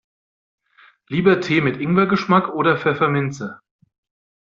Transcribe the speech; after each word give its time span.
Lieber 1.09 1.41
Tee 1.41 1.61
mit 1.61 1.77
Ingwer-Geschmack 1.77 2.49
oder 2.49 2.75
Pfefferminze? 2.75 3.59